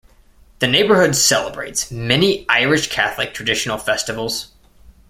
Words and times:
The 0.57 0.67
neighborhood 0.67 1.15
celebrates 1.15 1.91
many 1.91 2.43
Irish 2.49 2.87
Catholic 2.89 3.35
traditional 3.35 3.77
festivals. 3.77 4.47